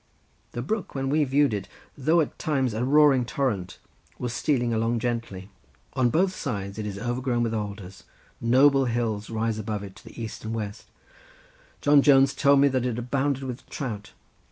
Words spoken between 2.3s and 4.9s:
times a roaring torrent, was stealing